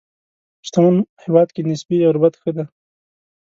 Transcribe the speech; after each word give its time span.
شتمن 0.67 0.95
هېواد 1.23 1.47
کې 1.55 1.61
نسبي 1.69 1.97
غربت 2.09 2.33
ښه 2.41 2.51
دی. 2.55 2.65